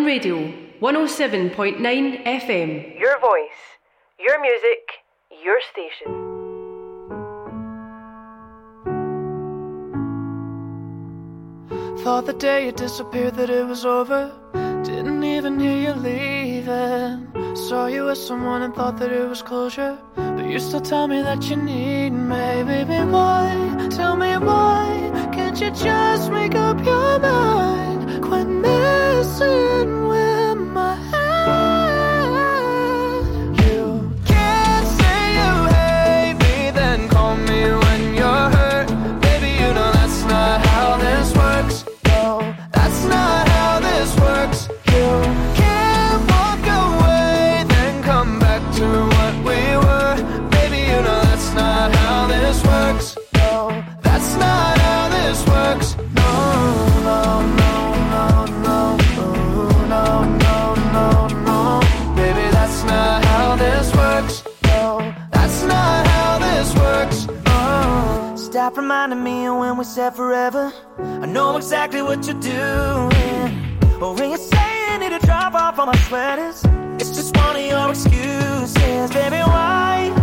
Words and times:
Radio, 0.00 0.50
107.9 0.80 2.24
FM. 2.24 2.98
Your 2.98 3.20
voice, 3.20 3.60
your 4.18 4.40
music, 4.40 4.80
your 5.44 5.60
station. 5.70 6.08
Thought 12.02 12.24
the 12.24 12.32
day 12.32 12.66
you 12.66 12.72
disappeared 12.72 13.34
that 13.34 13.50
it 13.50 13.66
was 13.66 13.84
over. 13.84 14.32
Didn't 14.82 15.22
even 15.22 15.60
hear 15.60 15.76
you 15.76 15.92
leaving. 15.92 17.54
Saw 17.54 17.86
you 17.86 18.06
with 18.06 18.18
someone 18.18 18.62
and 18.62 18.74
thought 18.74 18.96
that 18.98 19.12
it 19.12 19.28
was 19.28 19.42
closure. 19.42 19.98
But 20.16 20.46
you 20.46 20.58
still 20.58 20.80
tell 20.80 21.06
me 21.06 21.20
that 21.20 21.44
you 21.50 21.56
need 21.56 22.10
me. 22.10 22.62
Baby, 22.64 23.04
why? 23.12 23.88
Tell 23.90 24.16
me 24.16 24.38
why 24.38 25.02
can't 25.54 25.76
you 25.78 25.84
just 25.84 26.30
make 26.30 26.54
up 26.54 26.82
your 26.82 27.18
mind? 27.18 28.22
Quit 28.22 28.46
messing 28.48 30.08
with 30.08 30.56
my 30.56 31.11
Stop 68.62 68.76
reminding 68.76 69.24
me 69.24 69.46
of 69.46 69.58
when 69.58 69.76
we 69.76 69.82
said 69.82 70.10
forever. 70.10 70.72
I 70.96 71.26
know 71.26 71.56
exactly 71.56 72.00
what 72.00 72.24
you're 72.28 72.38
doing. 72.38 73.76
But 73.98 74.12
when 74.20 74.30
you 74.30 74.36
say 74.36 74.92
you 74.92 74.98
need 75.00 75.18
to 75.18 75.26
drop 75.26 75.54
off 75.54 75.80
all 75.80 75.86
my 75.86 75.96
sweaters, 76.06 76.62
it's 77.00 77.10
just 77.10 77.36
one 77.38 77.56
of 77.56 77.62
your 77.62 77.90
excuses. 77.90 79.10
Baby, 79.10 79.38
why? 79.38 80.21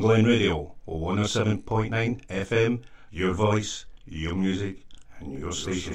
on 0.00 0.06
Glen 0.06 0.24
Radio 0.24 0.74
107.9 0.88 2.26
FM, 2.26 2.82
your 3.10 3.34
voice, 3.34 3.84
your 4.06 4.34
music, 4.34 4.86
and 5.18 5.38
your 5.38 5.52
station. 5.52 5.94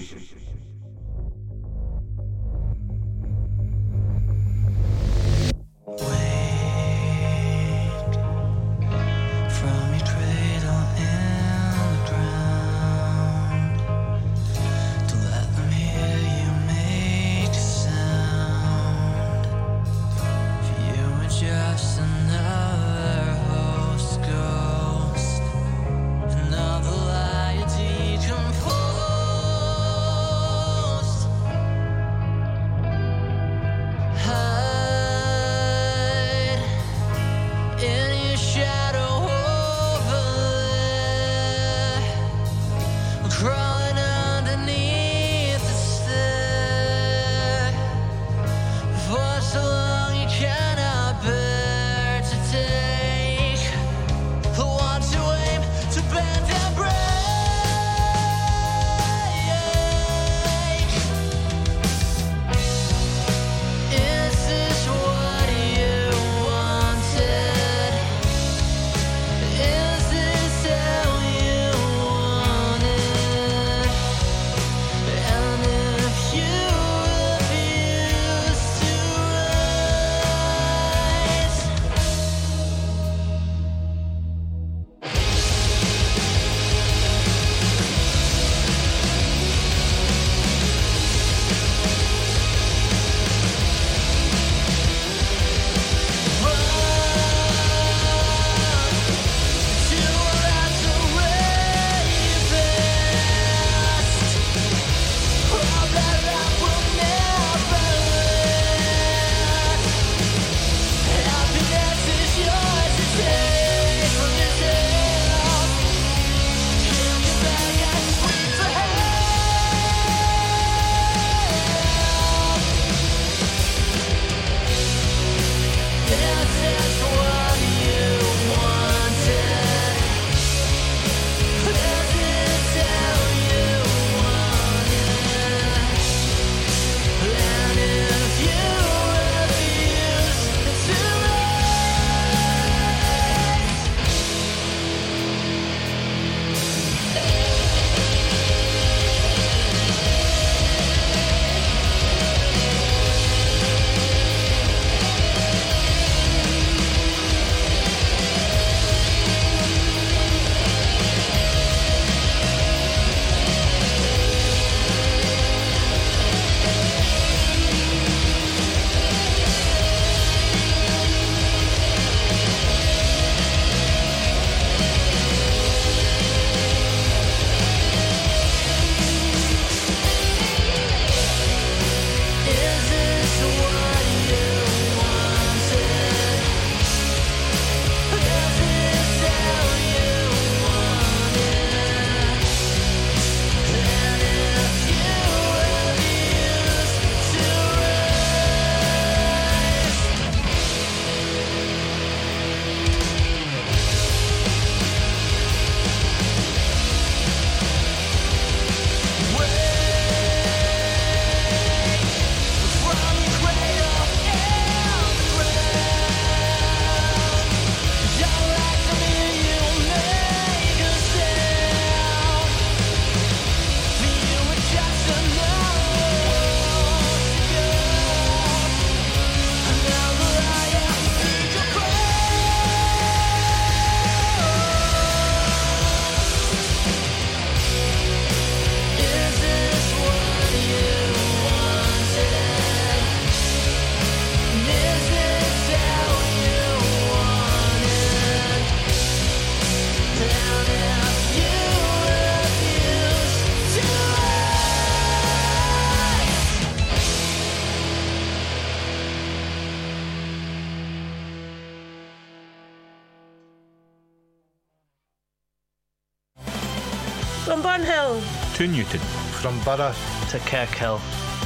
To 268.55 268.67
Newton. 268.67 269.01
From 269.41 269.59
Borough 269.65 269.93
to 270.29 270.39
Kirkhill, 270.39 271.01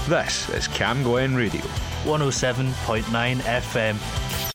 This 0.08 0.48
is 0.50 0.68
Cam 0.68 1.02
Glen 1.02 1.36
Radio. 1.36 1.62
107.9 2.04 3.02
FM. 3.42 3.96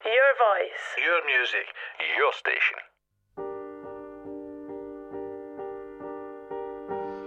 Your 0.04 0.30
voice. 0.38 0.86
Your 1.02 1.20
music, 1.26 1.66
your 2.16 2.32
station. 2.32 2.78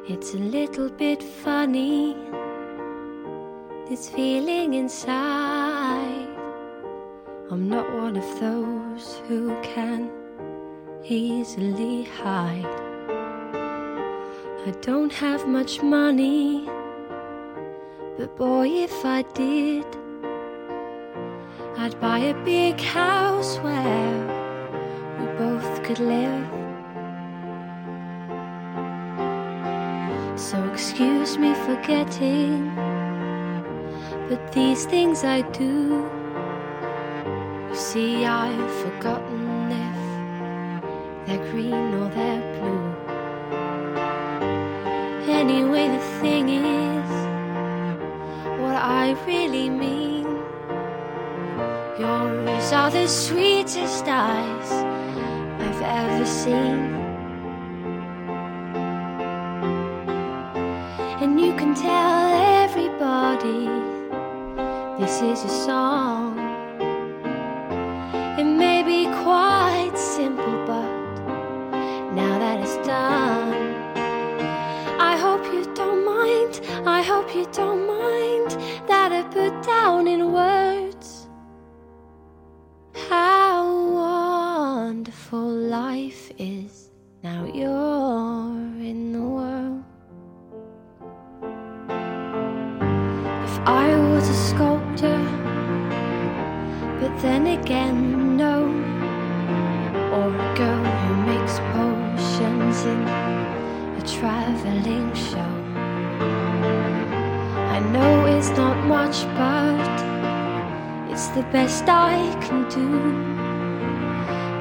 It's 0.08 0.34
a 0.34 0.38
little 0.38 0.90
bit 0.90 1.22
funny, 1.22 2.16
this 3.90 4.08
feeling 4.10 4.76
inside. 4.76 6.30
I'm 7.52 7.68
not 7.68 7.94
one 7.94 8.16
of 8.16 8.40
those 8.40 9.18
who 9.28 9.60
can 9.62 10.10
easily 11.04 12.06
hide. 12.06 12.87
I 14.68 14.72
don't 14.82 15.14
have 15.14 15.48
much 15.48 15.82
money, 15.82 16.68
but 18.18 18.36
boy, 18.36 18.68
if 18.68 19.06
I 19.06 19.22
did, 19.34 19.86
I'd 21.78 21.98
buy 22.02 22.20
a 22.20 22.34
big 22.44 22.78
house 22.82 23.60
where 23.60 24.12
we 25.20 25.26
both 25.38 25.84
could 25.84 26.00
live. 26.00 26.50
So 30.38 30.62
excuse 30.66 31.38
me 31.38 31.54
for 31.54 31.78
getting, 31.88 32.76
but 34.28 34.52
these 34.52 34.86
things 34.86 35.24
I 35.24 35.44
do. 35.64 36.10
You 37.70 37.76
see, 37.76 38.26
I've 38.26 38.72
forgotten 38.84 39.72
if 39.72 41.26
they're 41.26 41.52
green 41.52 41.94
or 41.94 42.10
they're 42.10 42.42
blue. 42.42 42.57
Anyway, 45.30 45.90
the 45.90 46.00
thing 46.22 46.48
is, 46.50 47.10
what 48.62 48.76
I 48.76 49.16
really 49.28 49.70
mean. 49.70 50.26
Yours 52.00 52.72
are 52.72 52.90
the 52.90 53.08
sweetest 53.08 54.06
eyes 54.08 54.72
I've 55.62 55.82
ever 55.82 56.26
seen. 56.26 56.96
And 61.22 61.40
you 61.42 61.54
can 61.56 61.76
tell 61.76 62.34
everybody 62.64 63.68
this 65.00 65.22
is 65.22 65.44
a 65.44 65.50
song. 65.66 66.40
It 68.40 68.46
may 68.46 68.82
be 68.84 69.06
quite 69.24 69.98
simple, 69.98 70.57
I 76.88 77.02
hope 77.02 77.36
you 77.36 77.46
don't 77.52 77.86
mind 77.86 78.52
that 78.88 79.12
I 79.12 79.22
put 79.24 79.62
down 79.62 80.08
in 80.08 80.32
words 80.32 81.28
how 83.10 83.62
wonderful 83.94 85.50
life 85.50 86.32
is. 86.38 86.90
Now 87.22 87.44
you're 87.44 88.56
in 88.92 89.12
the 89.12 89.22
world. 89.22 89.84
If 93.44 93.56
I 93.68 93.88
was 94.12 94.30
a 94.30 94.40
sculptor, 94.50 95.20
but 97.02 97.14
then 97.22 97.48
again, 97.48 98.38
no. 98.38 98.64
Or 100.16 100.30
a 100.34 100.56
girl 100.56 100.86
who 101.02 101.16
makes 101.32 101.60
potions 101.74 102.86
in 102.86 103.02
a 104.00 104.04
traveling 104.08 105.07
know 107.92 108.26
it's 108.26 108.50
not 108.50 108.78
much, 108.86 109.24
but 109.36 109.98
it's 111.12 111.28
the 111.30 111.44
best 111.52 111.86
I 111.88 112.18
can 112.46 112.68
do. 112.70 112.88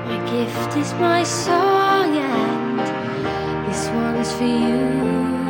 My 0.07 0.19
gift 0.31 0.77
is 0.77 0.93
my 0.95 1.23
song, 1.23 2.17
and 2.17 2.79
this 3.67 3.89
one's 3.89 4.33
for 4.33 4.45
you. 4.45 5.46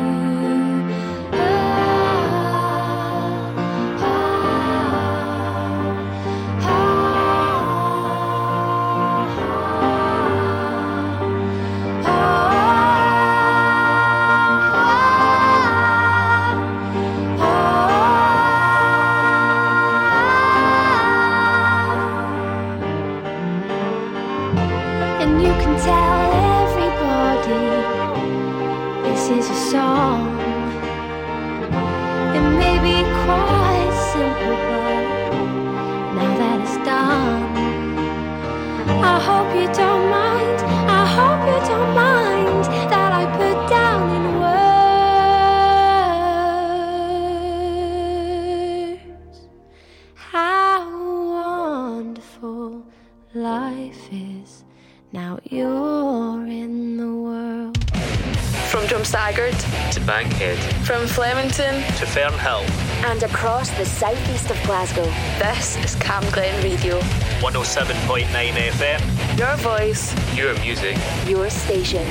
To 59.97 60.03
Bankhead. 60.05 60.59
From 60.85 61.07
Flemington 61.07 61.77
To 61.97 62.05
Fernhill. 62.05 62.69
and 63.07 63.23
across 63.23 63.71
the 63.79 63.85
southeast 63.87 64.51
of 64.51 64.63
Glasgow. 64.65 65.07
This 65.39 65.77
is 65.83 65.95
Cam 65.95 66.23
Glen 66.33 66.63
Radio. 66.63 67.01
107.9 67.41 68.27
FM. 68.27 69.39
Your 69.39 69.57
voice. 69.57 70.13
Your 70.37 70.53
music. 70.61 70.99
Your 71.27 71.49
station. 71.49 72.05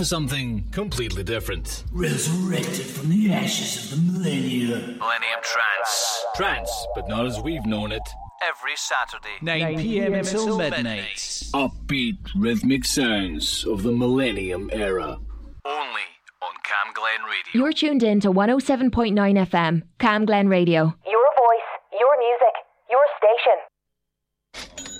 for 0.00 0.06
something 0.06 0.66
completely 0.70 1.22
different. 1.22 1.84
Resurrected 1.92 2.86
from 2.86 3.10
the 3.10 3.30
ashes 3.34 3.92
of 3.92 3.98
the 3.98 4.12
millennia. 4.12 4.78
Millennium 4.78 5.40
Trance. 5.42 6.24
Trance, 6.34 6.86
but 6.94 7.06
not 7.06 7.26
as 7.26 7.38
we've 7.38 7.66
known 7.66 7.92
it. 7.92 8.00
Every 8.42 8.76
Saturday, 8.76 9.36
9, 9.42 9.78
p.m. 9.78 10.14
until 10.14 10.56
midnight. 10.56 11.18
Upbeat 11.52 12.16
rhythmic 12.34 12.86
sounds 12.86 13.66
of 13.66 13.82
the 13.82 13.92
millennium 13.92 14.70
era. 14.72 15.18
Only 15.66 16.06
on 16.40 16.54
Cam 16.62 16.94
Glen 16.94 17.22
Radio. 17.24 17.52
You're 17.52 17.74
tuned 17.74 18.02
in 18.02 18.20
to 18.20 18.32
107.9 18.32 19.12
FM, 19.50 19.82
Cam 19.98 20.24
Glen 20.24 20.48
Radio. 20.48 20.94
Your 21.06 21.28
voice, 21.36 21.70
your 22.00 22.16
music, 22.18 22.54
your 22.88 23.04
station. 23.18 24.99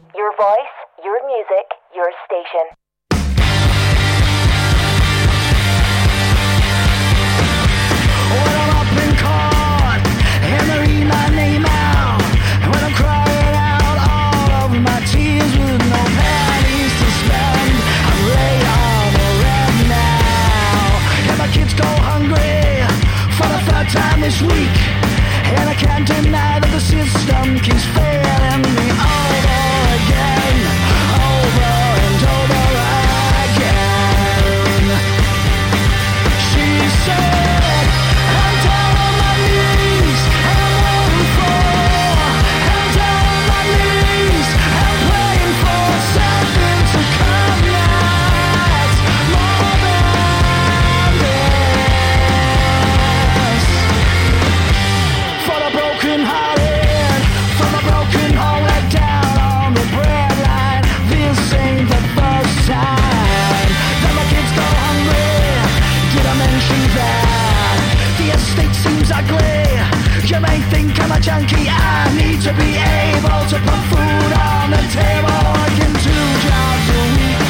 junkie. 71.31 71.67
I 71.69 72.11
need 72.19 72.41
to 72.41 72.51
be 72.53 72.71
able 72.75 73.41
to 73.51 73.57
put 73.67 73.81
food 73.91 74.31
on 74.51 74.65
the 74.75 74.83
table. 74.99 75.41
I 75.63 75.67
can 75.77 75.93
do 76.07 76.17
jobs 76.45 76.87
a 76.99 77.03
week 77.15 77.43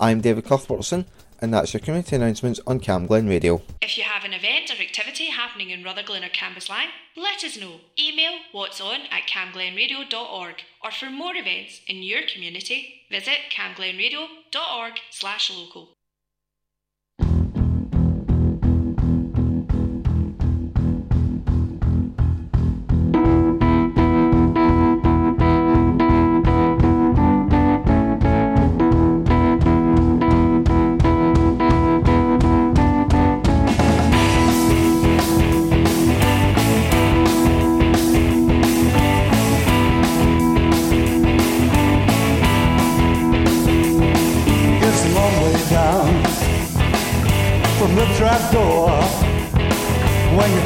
I'm 0.00 0.20
David 0.20 0.44
Cuthbertson, 0.44 1.06
and 1.44 1.52
that's 1.52 1.74
your 1.74 1.80
community 1.80 2.16
announcements 2.16 2.58
on 2.66 2.80
Cam 2.80 3.06
Glen 3.06 3.28
Radio. 3.28 3.60
If 3.82 3.98
you 3.98 4.04
have 4.04 4.24
an 4.24 4.32
event 4.32 4.70
or 4.70 4.82
activity 4.82 5.26
happening 5.26 5.68
in 5.68 5.84
Rutherglen 5.84 6.24
or 6.24 6.30
Cambuslang, 6.30 6.86
let 7.16 7.44
us 7.44 7.60
know. 7.60 7.80
Email 7.98 8.38
what's 8.52 8.80
on 8.80 9.00
at 9.10 9.28
camglenradio.org 9.28 10.54
or 10.82 10.90
for 10.90 11.10
more 11.10 11.36
events 11.36 11.82
in 11.86 12.02
your 12.02 12.22
community, 12.22 13.02
visit 13.10 13.52
camglenradio.org 13.52 14.94
slash 15.10 15.52
local. 15.54 15.90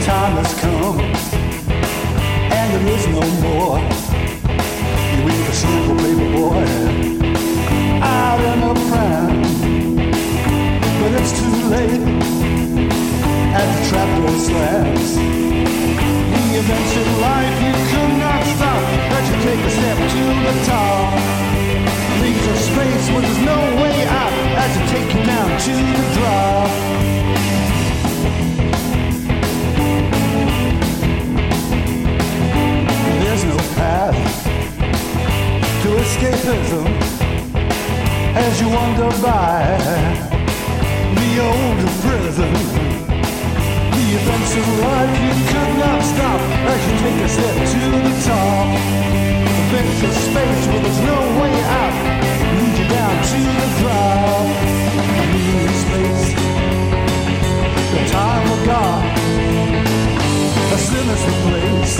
Time 0.08 0.36
has 0.40 0.54
come 0.64 0.98
and 2.56 2.68
there 2.72 2.86
is 2.96 3.04
no 3.08 3.20
more. 3.44 3.76
You 5.12 5.20
leave 5.28 5.46
a 5.52 5.56
simple 5.64 5.96
paper 6.00 6.28
boy 6.32 6.64
out 8.00 8.40
in 8.50 8.58
the 8.64 8.72
prime, 8.88 9.42
but 10.98 11.10
it's 11.20 11.32
too 11.36 11.56
late 11.74 12.04
as 13.60 13.68
the 13.76 13.82
trap 13.90 14.08
door 14.16 14.38
slams. 14.48 15.10
The 16.32 16.44
events 16.56 16.92
in 17.02 17.08
life 17.28 17.56
you 17.66 17.74
could 17.92 18.12
not 18.24 18.40
stop 18.56 18.84
as 19.12 19.24
you 19.28 19.36
take 19.44 19.60
a 19.60 19.72
step 19.76 19.98
to 20.14 20.22
the 20.46 20.54
top 20.72 21.08
leaves 22.22 22.46
a 22.46 22.56
space 22.70 23.04
where 23.12 23.22
there's 23.28 23.42
no 23.44 23.60
way 23.82 23.96
out 24.08 24.32
as 24.64 24.72
it 24.72 24.86
take 24.88 25.08
you 25.14 25.22
down 25.26 25.50
to 25.66 25.74
the 25.76 26.04
drop. 26.16 27.17
Escapism 36.08 36.86
as 38.34 38.60
you 38.60 38.68
wander 38.68 39.10
by 39.20 39.60
the 41.18 41.30
old 41.48 41.80
prison. 42.04 42.52
The 43.96 44.06
events 44.16 44.52
of 44.60 44.66
life 44.88 45.14
you 45.26 45.34
could 45.52 45.72
not 45.84 46.00
stop 46.12 46.40
as 46.72 46.80
you 46.86 46.94
take 47.04 47.20
a 47.20 47.28
step 47.28 47.56
to 47.72 47.82
the 48.06 48.14
top. 48.24 48.66
There's 49.70 50.02
a 50.02 50.12
space 50.26 50.62
where 50.68 50.82
there's 50.84 51.02
no 51.12 51.20
way 51.40 51.54
out. 51.80 51.96
Lead 52.56 52.74
you 52.80 52.88
down 52.88 53.16
to 53.30 53.40
the 53.60 53.68
ground. 53.80 54.48
Leave 55.34 55.76
space. 55.84 56.26
The 57.92 58.02
time 58.16 58.46
of 58.54 58.60
God. 58.64 59.02
A 60.72 60.78
sinister 60.90 61.36
place. 61.44 61.96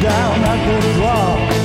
Down 0.00 0.36
at 0.52 0.60
the 0.68 0.92
drop. 0.94 1.57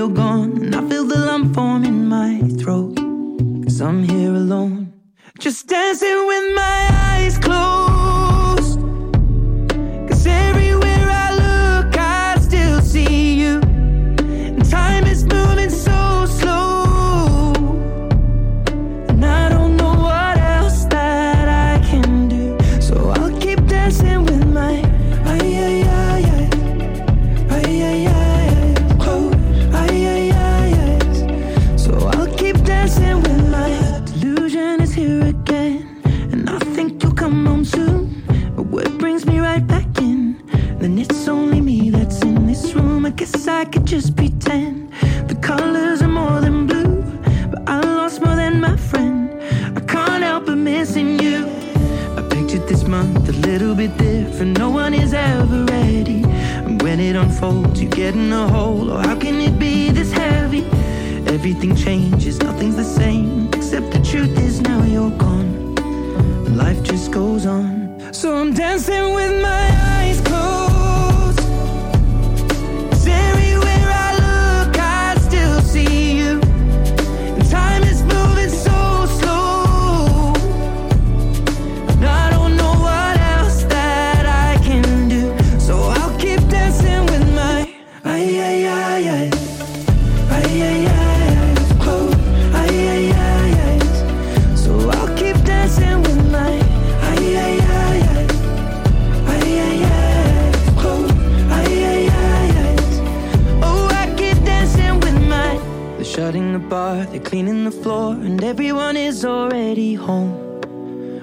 you're 0.00 0.08
gone. 0.08 0.39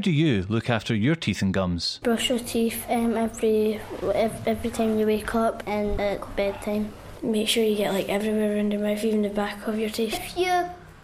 do 0.00 0.10
you 0.10 0.46
look 0.48 0.68
after 0.68 0.94
your 0.94 1.14
teeth 1.14 1.42
and 1.42 1.54
gums? 1.54 2.00
Brush 2.02 2.30
your 2.30 2.38
teeth 2.38 2.84
um, 2.88 3.16
every 3.16 3.80
every 4.02 4.70
time 4.70 4.98
you 4.98 5.06
wake 5.06 5.34
up 5.34 5.62
and 5.66 6.00
uh, 6.00 6.04
at 6.04 6.36
bedtime. 6.36 6.92
Make 7.22 7.48
sure 7.48 7.62
you 7.62 7.76
get 7.76 7.92
like 7.92 8.08
everywhere 8.08 8.56
around 8.56 8.72
your 8.72 8.80
mouth, 8.80 9.04
even 9.04 9.22
the 9.22 9.28
back 9.28 9.66
of 9.66 9.78
your 9.78 9.90
teeth. 9.90 10.14
If 10.14 10.36
you 10.36 10.48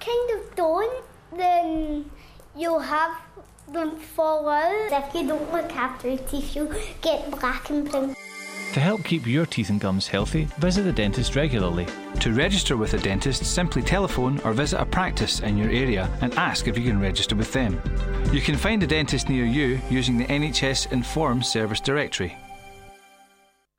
kind 0.00 0.30
of 0.34 0.56
don't, 0.56 1.04
then 1.36 2.10
you'll 2.56 2.80
have 2.80 3.16
them 3.68 3.96
fall 3.96 4.48
out. 4.48 4.92
If 4.92 5.14
you 5.14 5.28
don't 5.28 5.52
look 5.52 5.72
after 5.74 6.08
your 6.08 6.18
teeth, 6.18 6.56
you'll 6.56 6.74
get 7.02 7.30
black 7.30 7.68
and 7.70 7.90
pink. 7.90 8.16
To 8.74 8.80
help 8.80 9.04
keep 9.04 9.26
your 9.26 9.46
teeth 9.46 9.70
and 9.70 9.80
gums 9.80 10.06
healthy, 10.06 10.44
visit 10.58 10.82
the 10.82 10.92
dentist 10.92 11.34
regularly. 11.34 11.86
To 12.20 12.32
register 12.32 12.76
with 12.76 12.92
a 12.92 12.98
dentist, 12.98 13.44
simply 13.44 13.80
telephone 13.82 14.38
or 14.40 14.52
visit 14.52 14.80
a 14.80 14.84
practice 14.84 15.40
in 15.40 15.56
your 15.56 15.70
area 15.70 16.10
and 16.20 16.34
ask 16.34 16.68
if 16.68 16.76
you 16.76 16.84
can 16.84 17.00
register 17.00 17.34
with 17.34 17.52
them. 17.52 17.80
You 18.32 18.42
can 18.42 18.56
find 18.56 18.82
a 18.82 18.86
dentist 18.86 19.28
near 19.30 19.46
you 19.46 19.80
using 19.88 20.18
the 20.18 20.26
NHS 20.26 20.92
Inform 20.92 21.42
service 21.42 21.80
directory. 21.80 22.36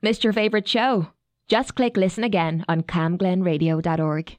Missed 0.02 0.24
your 0.24 0.32
favourite 0.32 0.66
show? 0.66 1.08
Just 1.48 1.74
click 1.74 1.96
listen 1.96 2.24
again 2.24 2.64
on 2.68 2.82
camglenradio.org. 2.82 4.38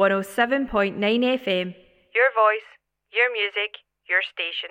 107.9 0.00 0.96
FM. 0.96 1.74
Your 2.14 2.30
voice, 2.32 2.68
your 3.12 3.28
music, 3.36 3.70
your 4.08 4.22
station. 4.32 4.70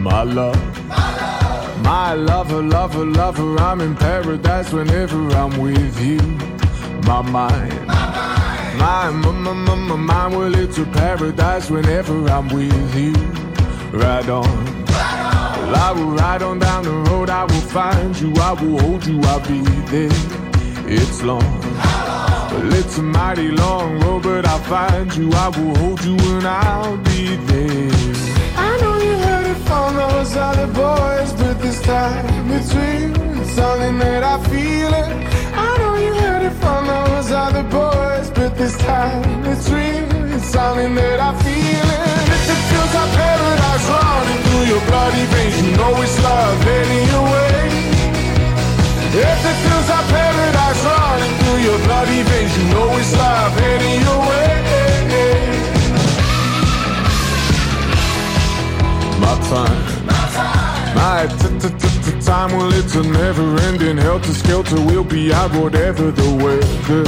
My 0.00 0.24
love, 0.24 0.58
my 1.84 2.14
lover, 2.14 2.60
lover, 2.60 3.04
lover, 3.04 3.56
I'm 3.60 3.80
in 3.80 3.94
paradise 3.94 4.72
whenever 4.72 5.28
I'm 5.36 5.56
with 5.60 6.00
you. 6.02 6.18
My 7.06 7.22
mind, 7.22 7.86
my, 7.86 9.10
my, 9.10 9.30
my, 9.30 9.52
my, 9.52 9.74
my 9.76 9.94
mind, 9.94 10.34
well, 10.34 10.54
it's 10.56 10.78
a 10.78 10.84
paradise 10.86 11.70
whenever 11.70 12.28
I'm 12.28 12.48
with 12.48 12.96
you. 12.96 13.12
Ride 13.96 14.28
on. 14.28 15.27
Well, 15.68 15.76
I 15.76 15.92
will 15.92 16.12
ride 16.12 16.42
on 16.42 16.58
down 16.60 16.84
the 16.84 16.96
road, 17.10 17.28
I 17.28 17.44
will 17.44 17.66
find 17.76 18.18
you, 18.18 18.32
I 18.36 18.52
will 18.54 18.80
hold 18.80 19.04
you, 19.06 19.20
I'll 19.24 19.40
be 19.40 19.60
there. 19.92 20.08
It's 20.88 21.22
long. 21.22 21.60
Well, 22.50 22.72
it's 22.72 22.96
a 22.96 23.02
mighty 23.02 23.50
long 23.50 24.00
road, 24.00 24.22
but 24.22 24.46
I'll 24.46 24.60
find 24.60 25.14
you, 25.14 25.30
I 25.30 25.48
will 25.48 25.76
hold 25.76 26.02
you, 26.02 26.16
and 26.16 26.46
I'll 26.46 26.96
be 26.96 27.36
there. 27.36 27.90
I 28.56 28.78
know 28.80 28.96
you 28.96 29.14
heard 29.18 29.46
it 29.46 29.60
from 29.68 29.96
those 29.96 30.34
other 30.36 30.68
boys, 30.68 31.34
but 31.34 31.60
this 31.60 31.82
time 31.82 32.50
it's 32.50 32.74
real. 32.74 33.40
It's 33.42 33.50
something 33.50 33.98
that 33.98 34.22
I 34.24 34.42
feel 34.48 34.94
it. 35.02 35.10
I 35.52 35.76
know 35.80 35.96
you 35.96 36.14
heard 36.14 36.44
it 36.50 36.56
from 36.62 36.86
those 36.86 37.30
other 37.30 37.64
boys, 37.64 38.30
but 38.30 38.56
this 38.56 38.78
time 38.78 39.44
it's 39.44 39.68
real. 39.68 40.32
It's 40.34 40.46
something 40.46 40.94
that 40.94 41.20
I 41.20 41.37
your 44.78 44.86
bloody 44.88 45.24
veins. 45.26 45.60
You 45.60 45.76
know 45.76 46.02
it's 46.02 46.22
love 46.22 46.66
anyway. 46.66 47.68
If 49.10 49.40
it 49.50 49.56
feels 49.64 49.88
like 49.88 50.06
paradise 50.08 50.84
running 50.84 51.34
through 51.40 51.60
your 51.68 51.78
bloody 51.86 52.22
veins, 52.22 52.52
you 52.58 52.64
know 52.74 52.88
it's 52.96 53.12
love 53.16 53.56
anyway. 53.58 54.50
My 59.22 59.34
time. 59.50 59.78
My 60.06 60.24
time. 60.36 60.94
My 60.94 62.20
time. 62.20 62.52
Well, 62.56 62.72
it's 62.72 62.94
a 62.94 63.02
never 63.02 63.56
ending 63.68 63.96
helter 63.96 64.32
skelter. 64.32 64.76
We'll 64.76 65.04
be 65.04 65.32
out 65.32 65.52
whatever 65.54 66.10
the 66.10 66.30
weather. 66.44 67.04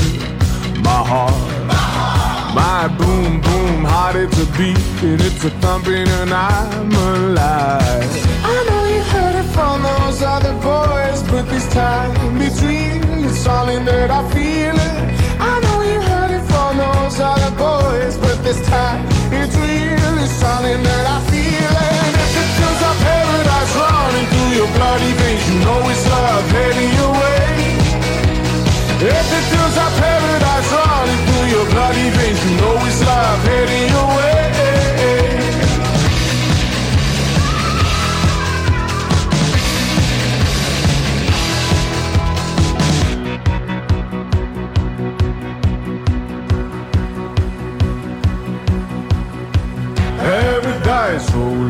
My 0.83 1.03
heart. 1.11 1.35
My 1.67 1.90
my 2.55 2.89
boom 2.99 3.41
boom 3.41 3.85
heart 3.85 4.17
it's 4.17 4.37
a 4.43 4.47
beat 4.59 4.77
and 5.05 5.21
it's 5.21 5.45
a 5.45 5.51
thumping 5.63 6.09
and 6.09 6.33
I'm 6.33 6.91
alive. 6.91 8.11
I 8.43 8.57
know 8.69 8.85
you 8.91 9.03
heard 9.15 9.37
it 9.39 9.49
from 9.55 9.83
those 9.83 10.21
other 10.21 10.55
boys, 10.59 11.23
but 11.31 11.47
this 11.49 11.69
time 11.73 12.11
it's 12.43 12.61
real. 12.61 13.25
It's 13.25 13.39
something 13.39 13.85
that 13.85 14.11
I 14.11 14.23
feel 14.35 14.75
it. 14.75 14.99
I 15.39 15.61
know 15.63 15.79
you 15.93 16.01
heard 16.03 16.33
it 16.35 16.45
from 16.51 16.79
those 16.79 17.21
other 17.21 17.55
boys, 17.55 18.19
but 18.19 18.43
this 18.43 18.61
time 18.67 19.07
it's 19.31 19.55
real. 19.55 20.13
It's 20.19 20.35
something 20.43 20.83
that 20.83 21.05
I 21.07 21.19
feel 21.31 21.75
it. 21.87 22.13
If 22.19 22.35
it 22.35 22.51
feels 22.59 22.81
like 22.83 22.99
paradise 23.07 23.73
running 23.79 24.27
through 24.27 24.53
your 24.59 24.71
bloody 24.75 25.13
veins, 25.23 25.45
you 25.47 25.57
know 25.63 25.81
it's 25.87 26.03
love 26.11 26.51
heading 26.51 26.93
your 26.99 27.13
way. 27.15 27.47
If 29.07 29.27
it 29.39 29.45
feels 29.55 29.77
like 29.77 29.95
paradise 30.03 30.80
bloody 31.71 32.11
veins, 32.11 32.45
you 32.45 32.57
know 32.57 32.87
it's 32.87 33.01
live, 33.05 33.43
heading 33.45 33.89
your 33.91 34.07
way. 34.17 34.37
Every 50.23 50.79
day, 50.85 51.19
so 51.19 51.70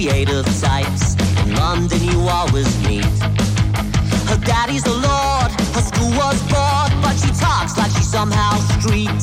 creative 0.00 0.46
types. 0.60 1.12
In 1.44 1.54
London, 1.56 2.00
you 2.00 2.20
always 2.24 2.68
meet. 2.88 3.04
Her 4.32 4.40
daddy's 4.48 4.86
a 4.86 4.96
lord, 4.96 5.50
her 5.76 5.84
school 5.84 6.12
was 6.16 6.40
bored, 6.48 6.92
but 7.04 7.14
she 7.20 7.28
talks 7.36 7.76
like 7.76 7.92
she's 7.92 8.08
somehow 8.08 8.56
street. 8.80 9.20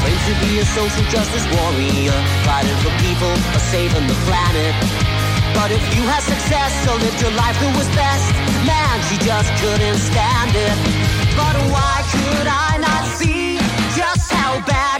Claims 0.00 0.24
to 0.28 0.34
be 0.44 0.60
a 0.60 0.66
social 0.76 1.04
justice 1.08 1.46
warrior, 1.56 2.18
fighting 2.44 2.78
for 2.84 2.92
people 3.00 3.32
or 3.32 3.62
saving 3.72 4.06
the 4.12 4.18
planet. 4.28 4.74
But 5.56 5.70
if 5.72 5.84
you 5.96 6.02
had 6.04 6.20
success, 6.20 6.70
so 6.84 6.92
lived 6.92 7.20
your 7.22 7.32
life 7.32 7.56
who 7.56 7.72
was 7.72 7.88
best, 7.96 8.28
man, 8.68 8.96
she 9.08 9.16
just 9.24 9.48
couldn't 9.56 9.96
stand 9.96 10.52
it. 10.52 10.76
But 11.32 11.56
why 11.72 11.96
could 12.12 12.46
I 12.46 12.76
not 12.76 13.04
see 13.16 13.56
just 13.96 14.28
how 14.32 14.60
bad? 14.66 14.91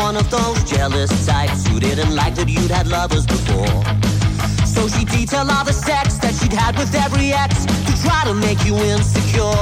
one 0.00 0.16
of 0.16 0.30
those 0.30 0.64
jealous 0.64 1.12
types 1.26 1.66
who 1.68 1.78
didn't 1.78 2.14
like 2.16 2.34
that 2.34 2.48
you'd 2.48 2.72
had 2.72 2.88
lovers 2.88 3.26
before. 3.26 3.80
So 4.64 4.88
she 4.88 5.04
detailed 5.04 5.52
all 5.52 5.64
the 5.64 5.76
sex 5.76 6.16
that 6.24 6.32
she'd 6.40 6.56
had 6.56 6.72
with 6.80 6.92
every 6.96 7.36
ex 7.36 7.68
to 7.68 7.92
try 8.00 8.24
to 8.24 8.32
make 8.32 8.64
you 8.64 8.74
insecure. 8.80 9.52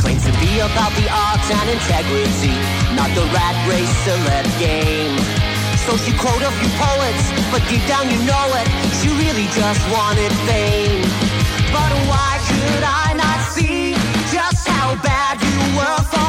Claims 0.00 0.24
to 0.24 0.32
be 0.40 0.64
about 0.64 0.92
the 0.96 1.06
arts 1.12 1.48
and 1.52 1.68
integrity, 1.76 2.56
not 2.96 3.12
the 3.12 3.24
rat 3.36 3.56
race 3.68 3.92
celeb 4.08 4.48
game. 4.56 5.20
So 5.84 5.92
she 6.00 6.16
quote 6.16 6.40
a 6.40 6.52
few 6.56 6.72
poets, 6.80 7.24
but 7.52 7.60
deep 7.68 7.84
down 7.84 8.08
you 8.08 8.20
know 8.24 8.46
it, 8.56 8.66
she 8.96 9.12
really 9.12 9.48
just 9.52 9.82
wanted 9.92 10.32
fame. 10.48 11.04
But 11.68 11.92
why 12.08 12.40
could 12.48 12.84
I 12.84 13.12
not 13.12 13.38
see 13.52 13.92
just 14.32 14.64
how 14.64 14.96
bad 15.04 15.36
you 15.44 15.60
were 15.76 16.02
for? 16.08 16.23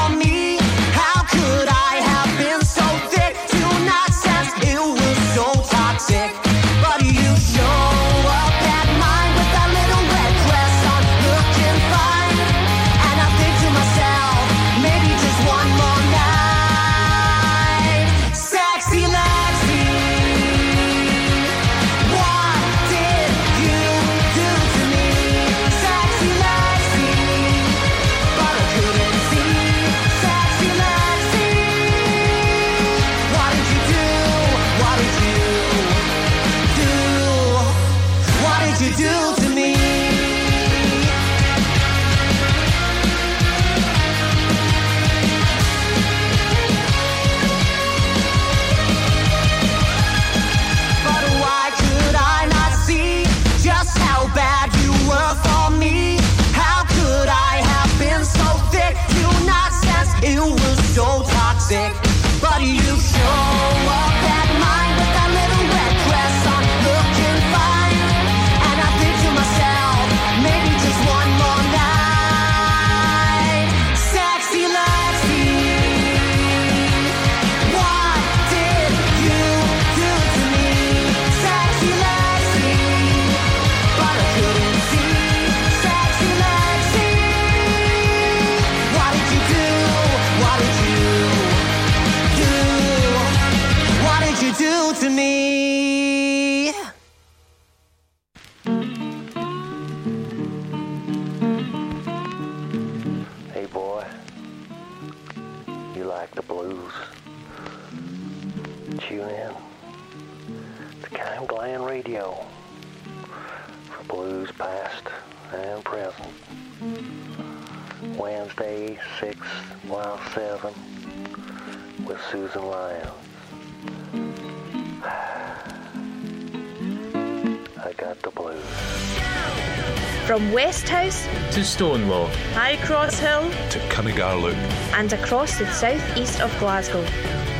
From 130.36 130.52
West 130.52 130.90
House 130.90 131.24
to 131.54 131.62
Stonelaw, 131.62 132.28
High 132.52 132.76
Cross 132.86 133.20
Hill 133.20 133.50
to 133.70 133.80
Cuningar 133.88 134.36
Loop, 134.36 134.58
and 134.94 135.14
across 135.14 135.58
the 135.58 135.66
southeast 135.72 136.42
of 136.42 136.52
Glasgow. 136.60 137.04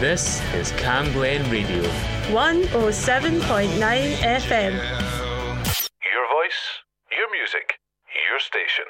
This 0.02 0.42
is 0.54 0.74
Camglen 0.74 1.50
Radio 1.50 1.84
107.9 2.34 3.40
FM. 3.80 4.74
Your 6.04 6.28
voice, 6.36 6.62
your 7.16 7.32
music, 7.32 7.80
your 8.28 8.40
station. 8.42 8.84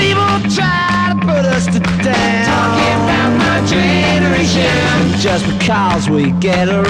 People 0.00 0.40
try 0.56 1.12
to 1.12 1.20
put 1.26 1.44
us 1.44 1.66
to 1.66 1.78
down. 1.78 2.46
Talking 2.46 2.96
about 3.04 3.32
my 3.36 3.66
generation. 3.66 5.20
Just 5.20 5.44
because 5.58 6.08
we 6.08 6.30
get 6.40 6.70
around. 6.70 6.89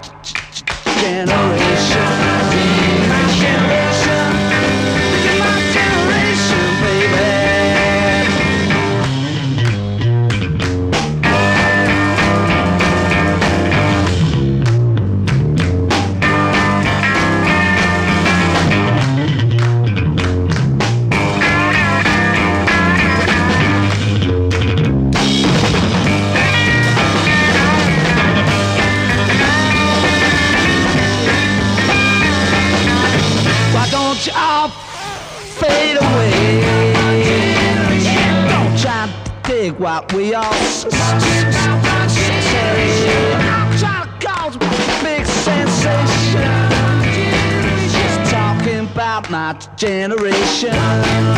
ocean. 50.63 51.30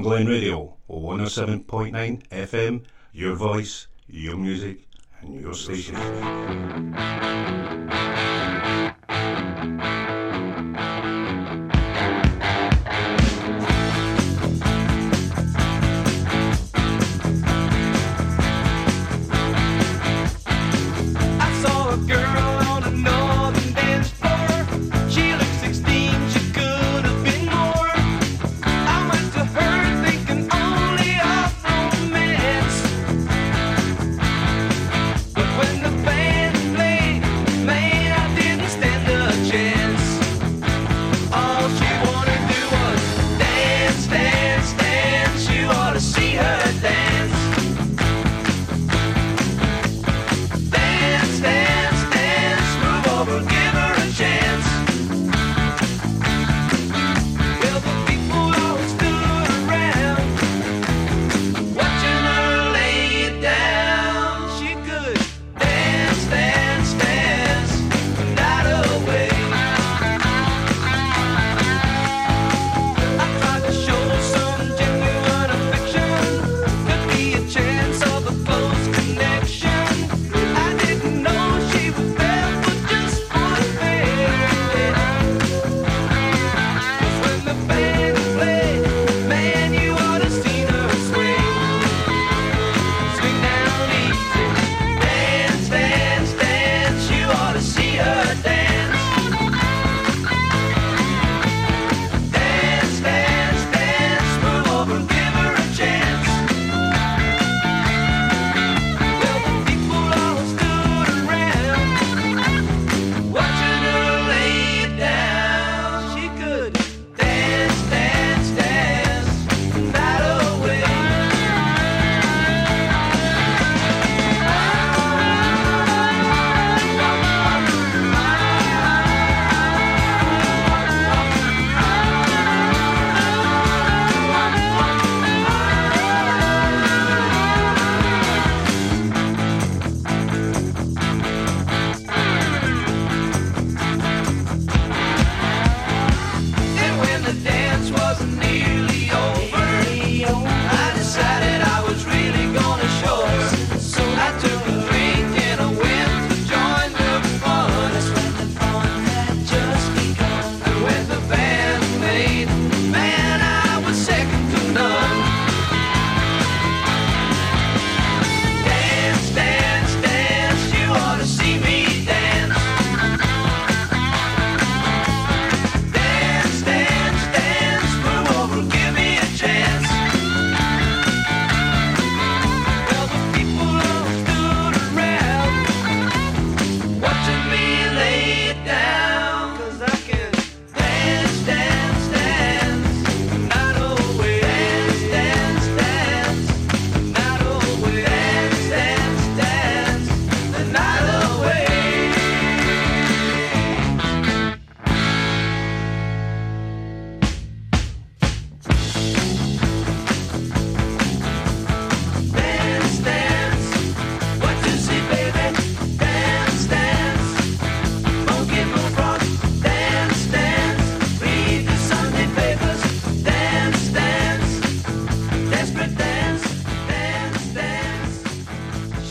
Camglen 0.00 0.26
Radio, 0.26 0.78
107.9 0.88 2.22
FM, 2.30 2.84
your 3.12 3.34
voice, 3.34 3.86
your 4.08 4.34
music, 4.34 4.88
and 5.20 5.38
your 5.38 5.52
station. 5.52 5.94